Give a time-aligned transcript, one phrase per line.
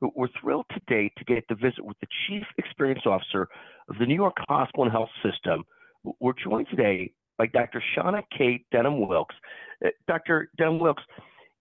[0.00, 3.48] We're thrilled today to get to visit with the Chief Experience Officer
[3.88, 5.64] of the New York Hospital and Health System.
[6.20, 7.82] We're joined today by Dr.
[7.96, 8.64] Shauna K.
[8.70, 9.34] Denham Wilks.
[9.84, 10.50] Uh, Dr.
[10.58, 11.02] Denham Wilks,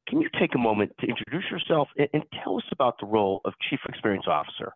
[0.10, 3.40] can you take a moment to introduce yourself and, and tell us about the role
[3.46, 4.74] of Chief Experience Officer?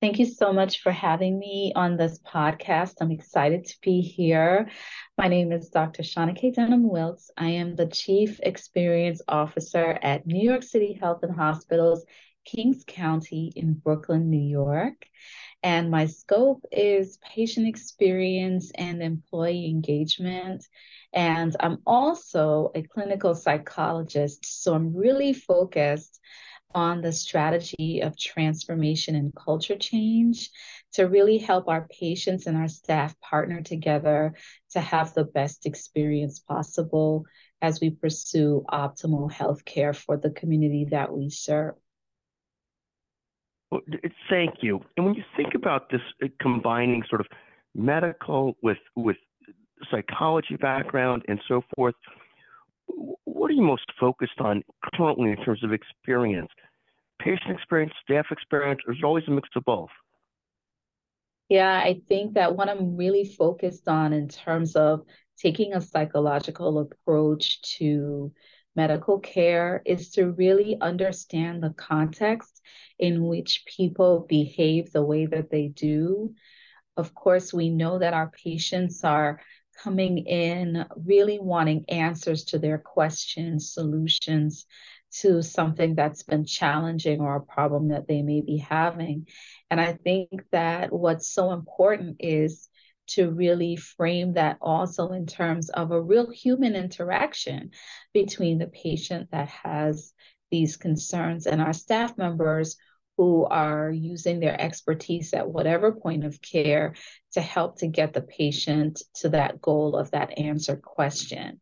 [0.00, 2.94] Thank you so much for having me on this podcast.
[3.00, 4.70] I'm excited to be here.
[5.18, 6.02] My name is Dr.
[6.02, 7.30] Seanna-Kaye Denham Wilks.
[7.36, 12.06] I am the Chief Experience Officer at New York City Health and Hospitals
[12.48, 15.06] Kings County in Brooklyn, New York.
[15.62, 20.66] And my scope is patient experience and employee engagement.
[21.12, 24.62] And I'm also a clinical psychologist.
[24.62, 26.20] So I'm really focused
[26.74, 30.50] on the strategy of transformation and culture change
[30.92, 34.34] to really help our patients and our staff partner together
[34.70, 37.24] to have the best experience possible
[37.60, 41.74] as we pursue optimal health care for the community that we serve.
[44.30, 44.80] Thank you.
[44.96, 47.26] And when you think about this uh, combining sort of
[47.74, 49.16] medical with with
[49.90, 51.94] psychology background and so forth,
[53.24, 54.62] what are you most focused on
[54.94, 56.48] currently in terms of experience?
[57.20, 59.90] Patient experience, staff experience, or is always a mix of both?
[61.48, 65.04] Yeah, I think that what I'm really focused on in terms of
[65.38, 68.32] taking a psychological approach to
[68.78, 72.62] medical care is to really understand the context
[72.96, 76.32] in which people behave the way that they do.
[76.96, 79.40] Of course, we know that our patients are
[79.82, 84.64] coming in really wanting answers to their questions, solutions
[85.20, 89.26] to something that's been challenging or a problem that they may be having.
[89.72, 92.67] And I think that what's so important is
[93.08, 97.70] to really frame that also in terms of a real human interaction
[98.12, 100.12] between the patient that has
[100.50, 102.76] these concerns and our staff members
[103.16, 106.94] who are using their expertise at whatever point of care
[107.32, 111.60] to help to get the patient to that goal of that answered question.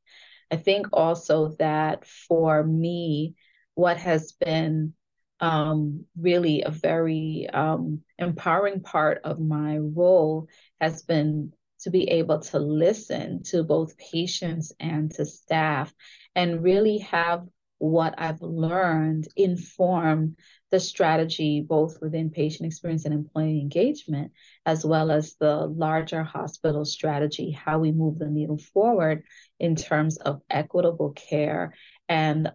[0.51, 3.35] I think also that for me,
[3.75, 4.93] what has been
[5.41, 10.49] um, really a very um, empowering part of my role
[10.81, 15.95] has been to be able to listen to both patients and to staff
[16.35, 17.47] and really have
[17.79, 20.37] what I've learned inform
[20.71, 24.33] the strategy both within patient experience and employee engagement,
[24.65, 29.25] as well as the larger hospital strategy, how we move the needle forward
[29.61, 31.75] in terms of equitable care
[32.09, 32.51] and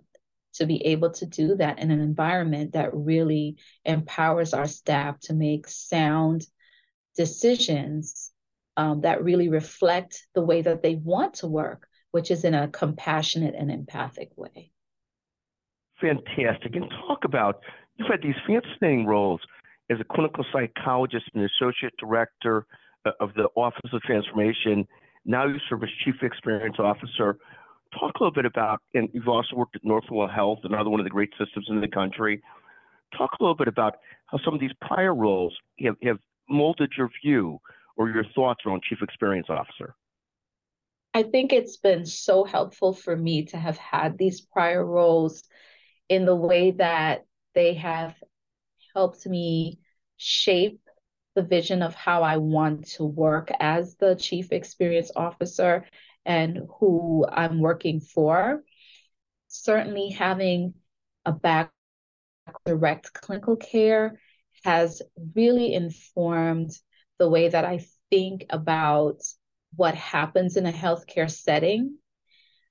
[0.54, 5.34] to be able to do that in an environment that really empowers our staff to
[5.34, 6.46] make sound
[7.16, 8.32] decisions
[8.78, 12.68] um, that really reflect the way that they want to work, which is in a
[12.68, 14.72] compassionate and empathic way.
[16.00, 16.76] Fantastic.
[16.76, 17.62] And talk about
[17.98, 19.42] you've had these fascinating roles
[19.90, 22.66] as a clinical psychologist and associate director
[23.06, 24.88] uh, of the Office of Transformation.
[25.26, 27.38] Now you serve as chief experience officer
[28.00, 31.04] talk a little bit about, and you've also worked at Northwell Health, another one of
[31.04, 32.42] the great systems in the country.
[33.18, 33.96] Talk a little bit about
[34.28, 36.18] how some of these prior roles have, have
[36.50, 37.60] molded your view
[37.98, 39.96] or your thoughts around Chief Experience Officer.
[41.14, 45.44] I think it's been so helpful for me to have had these prior roles
[46.08, 48.16] in the way that they have
[48.96, 49.80] helped me
[50.16, 50.80] shape
[51.36, 55.86] the vision of how I want to work as the Chief Experience Officer
[56.26, 58.64] and who I'm working for.
[59.48, 60.76] Certainly, having
[61.26, 61.72] a back
[62.66, 64.20] direct clinical care
[64.64, 65.02] has
[65.36, 66.72] really informed
[67.20, 69.22] the way that I think about
[69.76, 71.98] what happens in a healthcare setting.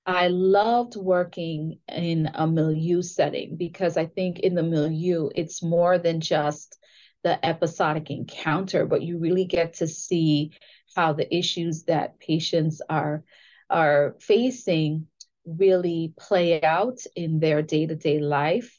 [0.06, 5.98] I loved working in a milieu setting because I think in the milieu, it's more
[5.98, 6.78] than just
[7.22, 10.52] the episodic encounter, but you really get to see
[10.94, 13.25] how the issues that patients are
[13.69, 15.06] are facing
[15.46, 18.78] really play out in their day-to-day life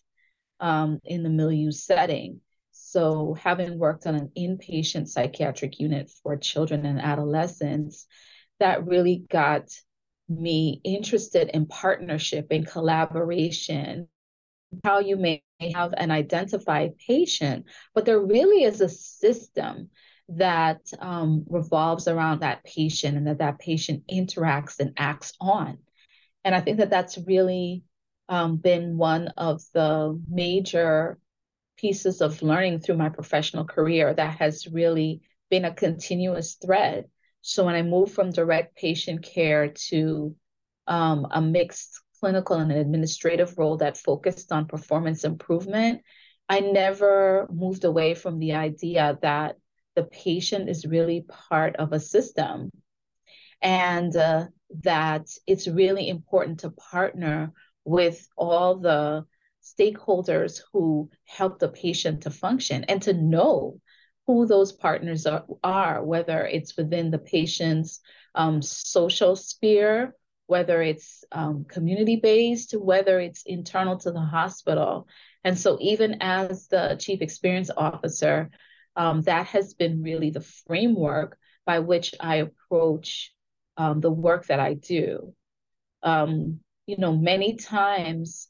[0.60, 2.42] um, in the milieu setting.
[2.72, 8.06] So having worked on an inpatient psychiatric unit for children and adolescents,
[8.60, 9.69] that really got
[10.28, 14.08] me interested in partnership and collaboration
[14.84, 15.44] how you may
[15.74, 19.90] have an identified patient, but there really is a system
[20.30, 25.78] that um, revolves around that patient and that that patient interacts and acts on.
[26.44, 27.84] And I think that that's really
[28.30, 31.20] um, been one of the major
[31.78, 37.06] pieces of learning through my professional career that has really been a continuous thread.
[37.42, 40.36] So when I moved from direct patient care to
[40.88, 46.02] um, a mixed clinical and an administrative role that focused on performance improvement,
[46.48, 49.58] I never moved away from the idea that
[49.96, 52.72] the patient is really part of a system
[53.62, 54.46] and uh,
[54.84, 57.52] that it's really important to partner
[57.86, 59.26] with all the
[59.64, 63.80] stakeholders who help the patient to function and to know
[64.28, 68.00] who those partners are, are whether it's within the patient's
[68.36, 70.16] um, social sphere,
[70.48, 75.08] whether it's um, community based, whether it's internal to the hospital.
[75.44, 78.50] And so, even as the chief experience officer,
[78.96, 83.34] um, that has been really the framework by which I approach
[83.78, 85.34] um, the work that I do.
[86.04, 88.50] Um, you know, many times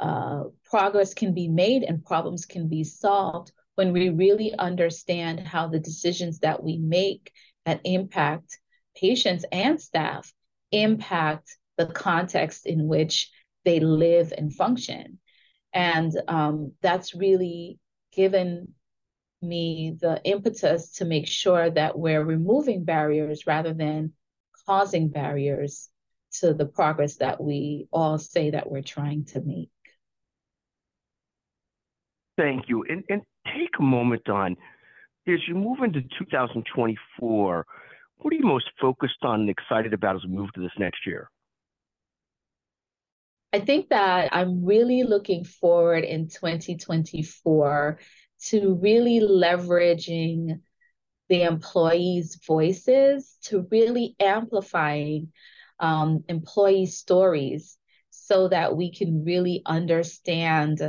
[0.00, 5.68] uh, progress can be made and problems can be solved when we really understand how
[5.68, 7.32] the decisions that we make
[7.64, 8.58] that impact
[8.96, 10.32] patients and staff
[10.70, 13.30] impact the context in which
[13.64, 15.18] they live and function.
[15.72, 17.78] And um, that's really
[18.12, 18.74] given
[19.44, 24.12] me the impetus to make sure that we're removing barriers rather than
[24.66, 25.90] causing barriers
[26.40, 29.70] to the progress that we all say that we're trying to make.
[32.36, 32.84] Thank you.
[32.88, 34.56] And, and take a moment, Dawn,
[35.28, 37.66] as you move into 2024,
[38.16, 41.06] what are you most focused on and excited about as we move to this next
[41.06, 41.30] year?
[43.52, 48.00] I think that I'm really looking forward in 2024
[48.46, 50.60] to really leveraging
[51.28, 55.32] the employees' voices to really amplifying
[55.80, 57.78] um, employee stories
[58.10, 60.80] so that we can really understand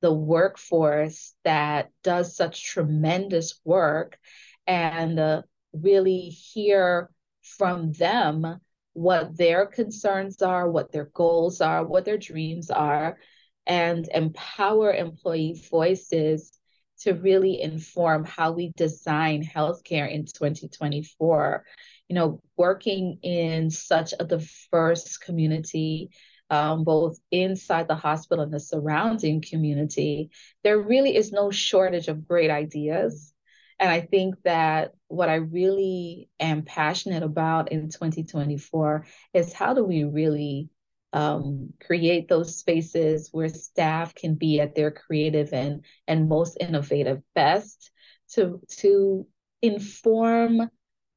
[0.00, 4.18] the workforce that does such tremendous work
[4.66, 5.42] and uh,
[5.72, 7.10] really hear
[7.42, 8.60] from them
[8.92, 13.18] what their concerns are, what their goals are, what their dreams are,
[13.66, 16.59] and empower employee voices
[17.00, 21.64] to really inform how we design healthcare in 2024.
[22.08, 26.10] You know, working in such a diverse community,
[26.50, 30.30] um, both inside the hospital and the surrounding community,
[30.64, 33.32] there really is no shortage of great ideas.
[33.78, 39.84] And I think that what I really am passionate about in 2024 is how do
[39.84, 40.68] we really
[41.12, 47.22] um, create those spaces where staff can be at their creative and and most innovative
[47.34, 47.90] best
[48.32, 49.26] to to
[49.60, 50.70] inform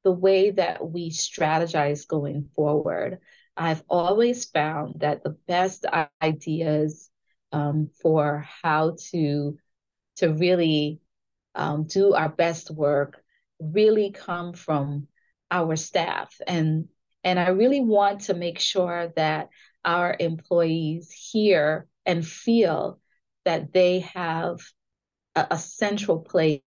[0.03, 3.19] the way that we strategize going forward.
[3.55, 5.85] I've always found that the best
[6.21, 7.09] ideas
[7.51, 9.57] um, for how to
[10.17, 10.99] to really
[11.55, 13.21] um, do our best work
[13.59, 15.07] really come from
[15.51, 16.87] our staff and
[17.23, 19.49] and I really want to make sure that
[19.85, 22.99] our employees hear and feel
[23.45, 24.59] that they have
[25.35, 26.61] a, a central place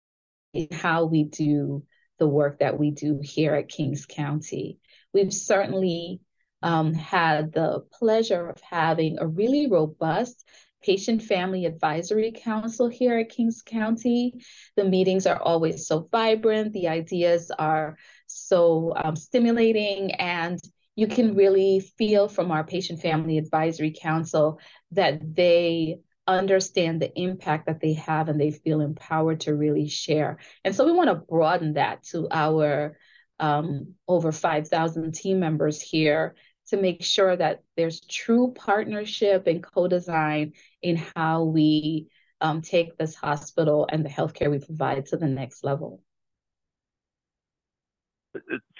[0.52, 1.85] in how we do
[2.18, 4.78] the work that we do here at Kings County.
[5.12, 6.21] We've certainly
[6.62, 10.44] um, had the pleasure of having a really robust
[10.83, 14.44] patient family advisory council here at Kings County.
[14.76, 20.59] The meetings are always so vibrant, the ideas are so um, stimulating, and
[20.96, 24.60] you can really feel from our patient family advisory council
[24.92, 30.38] that they understand the impact that they have and they feel empowered to really share.
[30.64, 32.96] And so we want to broaden that to our
[33.38, 36.34] um, over 5,000 team members here
[36.68, 42.08] to make sure that there's true partnership and co-design in how we
[42.40, 46.00] um, take this hospital and the healthcare we provide to the next level.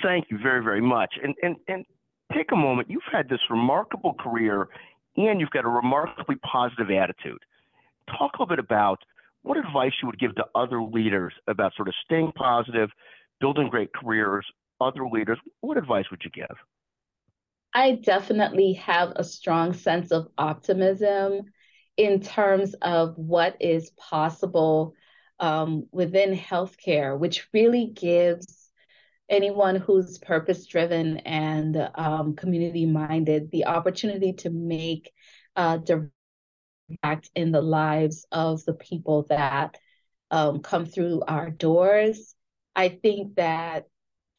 [0.02, 1.14] Thank you very, very much.
[1.23, 1.85] And and and
[2.33, 2.90] take a moment.
[2.90, 4.69] You've had this remarkable career
[5.16, 7.38] and you've got a remarkably positive attitude.
[8.09, 8.99] Talk a little bit about
[9.43, 12.90] what advice you would give to other leaders about sort of staying positive,
[13.40, 14.47] building great careers,
[14.81, 15.38] other leaders.
[15.61, 16.57] What advice would you give?
[17.75, 21.43] I definitely have a strong sense of optimism
[21.97, 24.95] in terms of what is possible
[25.40, 28.53] um, within healthcare, which really gives
[29.28, 35.12] anyone who's purpose driven and um, community minded the opportunity to make
[35.57, 35.78] uh,
[36.88, 39.76] impact in the lives of the people that
[40.31, 42.35] um, come through our doors.
[42.76, 43.85] I think that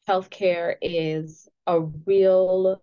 [0.08, 2.82] healthcare is a real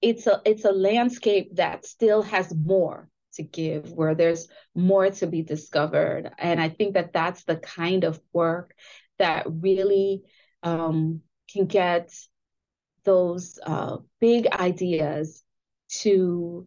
[0.00, 5.26] it's a it's a landscape that still has more to give where there's more to
[5.26, 8.74] be discovered and i think that that's the kind of work
[9.18, 10.22] that really
[10.62, 12.12] um, can get
[13.04, 15.42] those uh, big ideas
[15.88, 16.66] to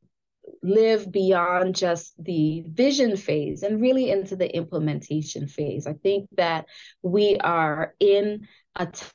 [0.63, 5.86] live beyond just the vision phase and really into the implementation phase.
[5.86, 6.65] I think that
[7.03, 9.12] we are in a time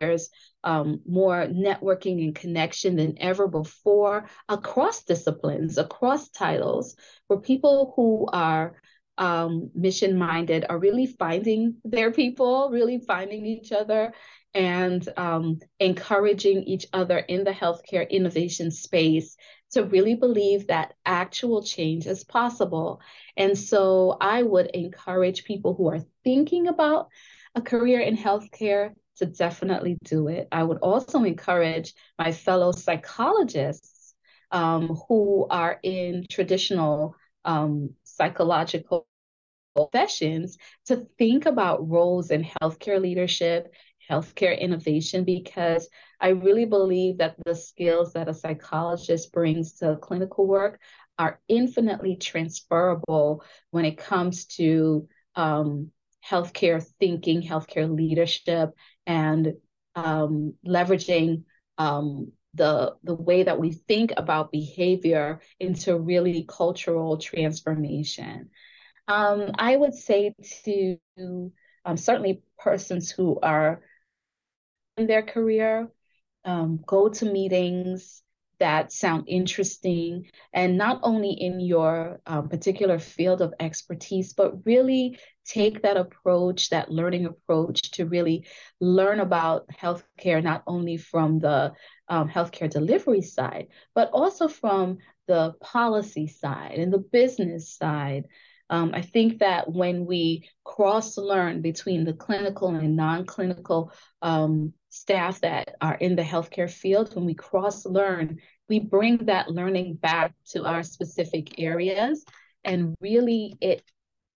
[0.00, 0.30] there's
[0.62, 8.26] um, more networking and connection than ever before across disciplines, across titles, where people who
[8.32, 8.80] are
[9.18, 14.12] um, mission minded are really finding their people, really finding each other,
[14.54, 19.36] and um, encouraging each other in the healthcare innovation space
[19.72, 23.00] to really believe that actual change is possible.
[23.36, 27.08] And so I would encourage people who are thinking about
[27.54, 30.48] a career in healthcare to definitely do it.
[30.50, 34.14] I would also encourage my fellow psychologists
[34.50, 39.06] um, who are in traditional um, psychological
[39.74, 40.56] professions
[40.86, 43.72] to think about roles in healthcare leadership,
[44.08, 45.88] healthcare innovation, because
[46.20, 50.80] I really believe that the skills that a psychologist brings to clinical work
[51.18, 55.90] are infinitely transferable when it comes to um,
[56.28, 58.70] healthcare thinking, healthcare leadership,
[59.06, 59.54] and
[59.94, 61.44] um, leveraging
[61.78, 68.50] um, the the way that we think about behavior into really cultural transformation.
[69.08, 70.34] Um, I would say
[70.64, 70.98] to
[71.84, 73.82] um, certainly persons who are
[74.96, 75.88] in their career,
[76.44, 78.22] um, go to meetings,
[78.58, 85.18] that sound interesting and not only in your um, particular field of expertise but really
[85.44, 88.46] take that approach that learning approach to really
[88.80, 91.72] learn about healthcare not only from the
[92.08, 98.26] um, healthcare delivery side but also from the policy side and the business side.
[98.70, 103.92] Um, I think that when we cross learn between the clinical and non clinical
[104.22, 109.50] um, staff that are in the healthcare field, when we cross learn, we bring that
[109.50, 112.24] learning back to our specific areas
[112.62, 113.82] and really it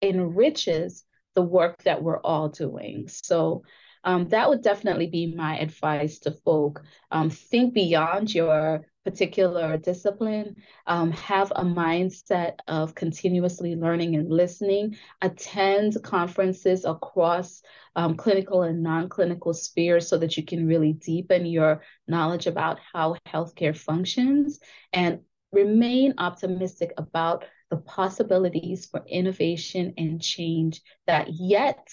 [0.03, 3.07] enriches the work that we're all doing.
[3.09, 3.63] So
[4.09, 6.83] um, that would definitely be my advice to folk.
[7.11, 14.97] Um, think beyond your particular discipline, um, have a mindset of continuously learning and listening,
[15.21, 17.61] attend conferences across
[17.97, 23.15] um, clinical and non-clinical spheres so that you can really deepen your knowledge about how
[23.29, 24.59] healthcare functions
[24.91, 25.21] and
[25.53, 31.87] remain optimistic about the possibilities for innovation and change that yet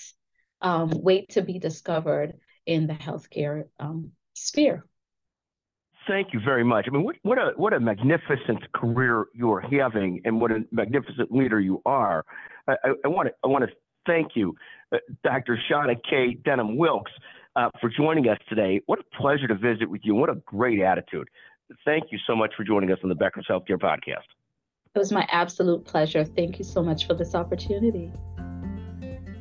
[0.66, 2.34] um, wait to be discovered
[2.66, 4.84] in the healthcare um, sphere.
[6.08, 6.86] Thank you very much.
[6.88, 11.32] I mean, what, what a what a magnificent career you're having, and what a magnificent
[11.32, 12.26] leader you are.
[12.68, 13.72] I, I want to I want to
[14.06, 14.56] thank you,
[14.92, 15.58] uh, Dr.
[15.70, 16.38] Shauna K.
[16.44, 17.12] Denham Wilks,
[17.56, 18.82] uh, for joining us today.
[18.88, 20.14] What a pleasure to visit with you.
[20.14, 21.28] What a great attitude.
[21.86, 24.28] Thank you so much for joining us on the Becker's Healthcare Podcast.
[24.94, 26.24] It was my absolute pleasure.
[26.24, 28.12] Thank you so much for this opportunity.